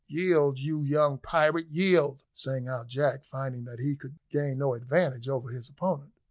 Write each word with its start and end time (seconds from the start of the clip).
"Yield, 0.07 0.57
you 0.57 0.81
young 0.81 1.19
pirate, 1.19 1.67
yield!" 1.69 2.23
sang 2.33 2.67
out 2.67 2.87
Jack, 2.87 3.23
finding 3.23 3.65
that 3.65 3.77
he 3.79 3.95
could 3.95 4.17
gain 4.31 4.57
no 4.57 4.73
advantage 4.73 5.29
over 5.29 5.49
his 5.51 5.69
opponent. 5.69 6.11